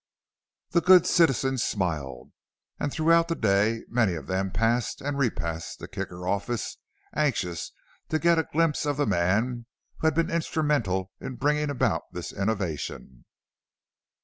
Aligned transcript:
The 0.71 0.81
good 0.81 1.05
citizens 1.05 1.61
smiled. 1.63 2.31
And 2.79 2.91
throughout 2.91 3.27
the 3.27 3.35
day 3.35 3.83
many 3.87 4.15
of 4.15 4.25
them 4.25 4.49
passed 4.49 4.99
and 4.99 5.15
repassed 5.15 5.77
the 5.77 5.87
Kicker 5.87 6.27
office, 6.27 6.77
anxious 7.13 7.71
to 8.09 8.17
get 8.17 8.39
a 8.39 8.47
glimpse 8.51 8.87
of 8.87 8.97
the 8.97 9.05
man 9.05 9.67
who 9.99 10.07
had 10.07 10.15
been 10.15 10.31
instrumental 10.31 11.11
in 11.19 11.35
bringing 11.35 11.69
about 11.69 12.01
this 12.13 12.33
innovation. 12.33 13.25